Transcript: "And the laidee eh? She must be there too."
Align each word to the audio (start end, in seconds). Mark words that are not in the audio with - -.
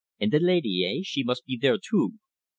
"And 0.19 0.31
the 0.31 0.39
laidee 0.39 0.83
eh? 0.97 1.01
She 1.03 1.21
must 1.21 1.45
be 1.45 1.57
there 1.61 1.77
too." 1.77 2.13